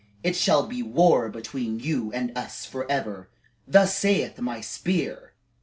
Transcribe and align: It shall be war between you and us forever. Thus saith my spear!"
It 0.23 0.35
shall 0.35 0.65
be 0.65 0.81
war 0.81 1.29
between 1.29 1.79
you 1.79 2.11
and 2.11 2.35
us 2.35 2.65
forever. 2.65 3.29
Thus 3.67 3.95
saith 3.95 4.41
my 4.41 4.59
spear!" 4.59 5.33